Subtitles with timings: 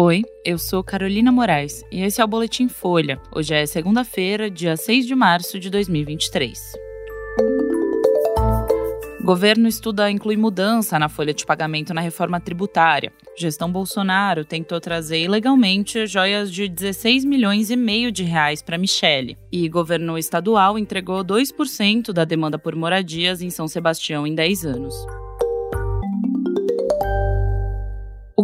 [0.00, 3.20] Oi, eu sou Carolina Moraes e esse é o Boletim Folha.
[3.34, 6.56] Hoje é segunda-feira, dia 6 de março de 2023.
[9.20, 13.12] O governo estuda incluir mudança na folha de pagamento na reforma tributária.
[13.36, 19.36] Gestão Bolsonaro tentou trazer ilegalmente joias de 16 milhões e meio de reais para Michele.
[19.50, 24.94] E governo estadual entregou 2% da demanda por moradias em São Sebastião em 10 anos.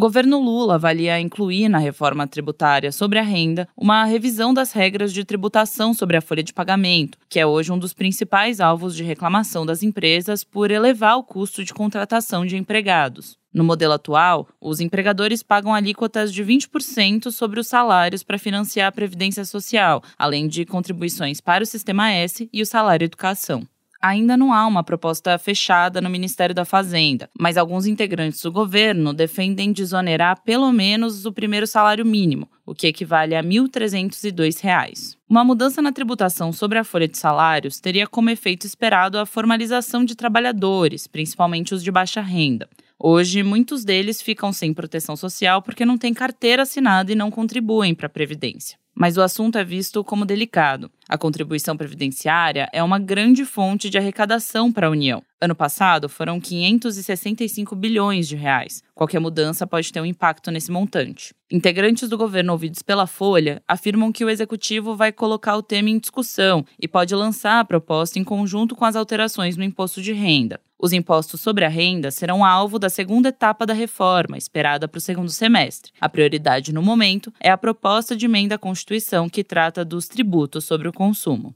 [0.05, 5.25] Governo Lula avalia incluir na reforma tributária sobre a renda uma revisão das regras de
[5.25, 9.65] tributação sobre a folha de pagamento, que é hoje um dos principais alvos de reclamação
[9.65, 13.39] das empresas por elevar o custo de contratação de empregados.
[13.51, 18.93] No modelo atual, os empregadores pagam alíquotas de 20% sobre os salários para financiar a
[18.93, 23.67] Previdência Social, além de contribuições para o Sistema S e o salário educação
[24.05, 29.15] ainda não há uma proposta fechada no Ministério da Fazenda, mas alguns integrantes do governo
[29.15, 35.17] defendem desonerar pelo menos o primeiro salário mínimo, o que equivale a R$ 1.302.
[35.27, 40.05] Uma mudança na tributação sobre a folha de salários teria como efeito esperado a formalização
[40.05, 42.69] de trabalhadores, principalmente os de baixa renda.
[42.99, 47.95] Hoje, muitos deles ficam sem proteção social porque não têm carteira assinada e não contribuem
[47.95, 50.91] para a Previdência mas o assunto é visto como delicado.
[51.09, 55.23] A contribuição previdenciária é uma grande fonte de arrecadação para a União.
[55.41, 58.83] Ano passado foram 565 bilhões de reais.
[58.95, 61.35] Qualquer mudança pode ter um impacto nesse montante.
[61.51, 65.99] Integrantes do governo ouvidos pela Folha afirmam que o executivo vai colocar o tema em
[65.99, 70.61] discussão e pode lançar a proposta em conjunto com as alterações no imposto de renda.
[70.79, 75.01] Os impostos sobre a renda serão alvo da segunda etapa da reforma, esperada para o
[75.01, 75.93] segundo semestre.
[76.01, 80.65] A prioridade no momento é a proposta de emenda à Constituição que trata dos tributos
[80.65, 81.55] sobre o consumo.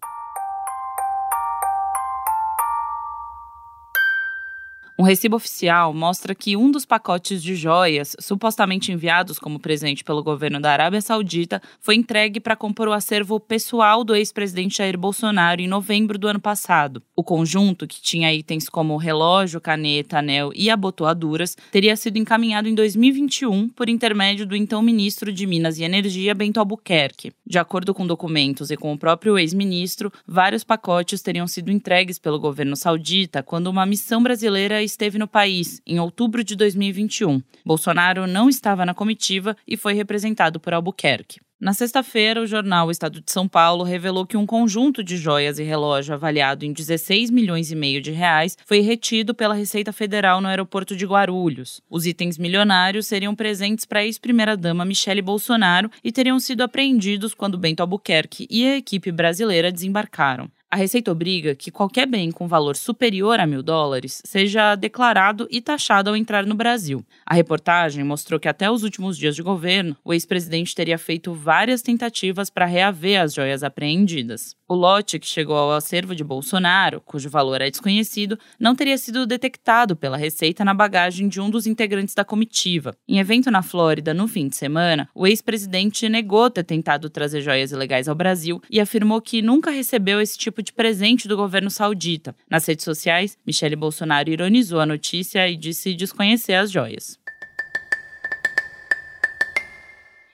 [5.00, 10.24] Um recibo oficial mostra que um dos pacotes de joias, supostamente enviados como presente pelo
[10.24, 15.60] governo da Arábia Saudita, foi entregue para compor o acervo pessoal do ex-presidente Jair Bolsonaro
[15.60, 17.00] em novembro do ano passado.
[17.14, 22.74] O conjunto, que tinha itens como relógio, caneta, anel e abotoaduras, teria sido encaminhado em
[22.74, 27.30] 2021 por intermédio do então ministro de Minas e Energia, Bento Albuquerque.
[27.46, 32.40] De acordo com documentos e com o próprio ex-ministro, vários pacotes teriam sido entregues pelo
[32.40, 37.40] governo saudita quando uma missão brasileira esteve no país em outubro de 2021.
[37.64, 41.40] Bolsonaro não estava na comitiva e foi representado por Albuquerque.
[41.60, 45.64] Na sexta-feira, o jornal Estado de São Paulo revelou que um conjunto de joias e
[45.64, 50.46] relógio avaliado em 16 milhões e meio de reais foi retido pela Receita Federal no
[50.46, 51.82] aeroporto de Guarulhos.
[51.90, 57.58] Os itens milionários seriam presentes para a ex-primeira-dama Michele Bolsonaro e teriam sido apreendidos quando
[57.58, 60.48] Bento Albuquerque e a equipe brasileira desembarcaram.
[60.70, 65.62] A Receita obriga que qualquer bem com valor superior a mil dólares seja declarado e
[65.62, 67.02] taxado ao entrar no Brasil.
[67.24, 71.80] A reportagem mostrou que até os últimos dias de governo, o ex-presidente teria feito várias
[71.80, 74.57] tentativas para reaver as joias apreendidas.
[74.70, 79.26] O lote que chegou ao acervo de Bolsonaro, cujo valor é desconhecido, não teria sido
[79.26, 82.94] detectado pela Receita na bagagem de um dos integrantes da comitiva.
[83.08, 87.72] Em evento na Flórida no fim de semana, o ex-presidente negou ter tentado trazer joias
[87.72, 92.36] ilegais ao Brasil e afirmou que nunca recebeu esse tipo de presente do governo saudita.
[92.50, 97.18] Nas redes sociais, Michele Bolsonaro ironizou a notícia e disse desconhecer as joias.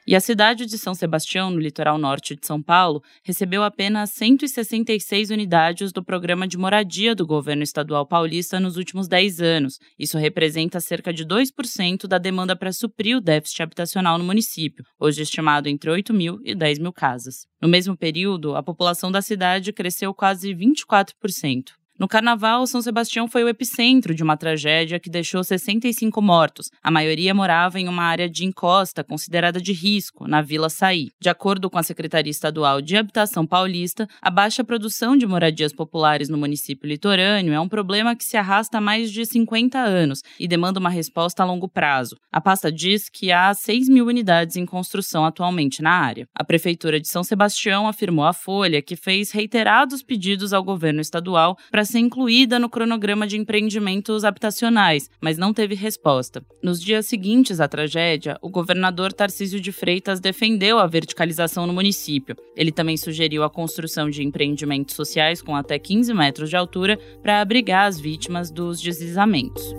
[0.06, 5.30] E a cidade de São Sebastião, no litoral norte de São Paulo, recebeu apenas 166
[5.30, 9.78] unidades do programa de moradia do governo estadual paulista nos últimos 10 anos.
[9.98, 15.22] Isso representa cerca de 2% da demanda para suprir o déficit habitacional no município, hoje
[15.22, 17.46] estimado entre 8 mil e 10 mil casas.
[17.58, 21.72] No mesmo período, a população da cidade cresceu quase 24%.
[21.96, 26.68] No carnaval, São Sebastião foi o epicentro de uma tragédia que deixou 65 mortos.
[26.82, 31.10] A maioria morava em uma área de encosta considerada de risco, na Vila Saí.
[31.20, 36.28] De acordo com a Secretaria Estadual de Habitação Paulista, a baixa produção de moradias populares
[36.28, 40.48] no município litorâneo é um problema que se arrasta há mais de 50 anos e
[40.48, 42.16] demanda uma resposta a longo prazo.
[42.32, 46.26] A pasta diz que há 6 mil unidades em construção atualmente na área.
[46.34, 51.56] A Prefeitura de São Sebastião afirmou à Folha que fez reiterados pedidos ao governo estadual
[51.84, 56.44] ser incluída no cronograma de empreendimentos habitacionais, mas não teve resposta.
[56.62, 62.36] Nos dias seguintes à tragédia, o governador Tarcísio de Freitas defendeu a verticalização no município.
[62.56, 67.40] Ele também sugeriu a construção de empreendimentos sociais com até 15 metros de altura para
[67.40, 69.74] abrigar as vítimas dos deslizamentos.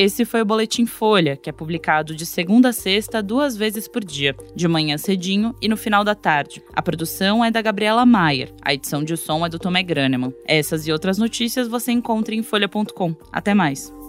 [0.00, 4.02] Esse foi o Boletim Folha, que é publicado de segunda a sexta, duas vezes por
[4.02, 6.62] dia, de manhã cedinho e no final da tarde.
[6.72, 10.32] A produção é da Gabriela Maier, a edição de som é do Tomé Graneman.
[10.46, 13.14] Essas e outras notícias você encontra em folha.com.
[13.30, 13.99] Até mais!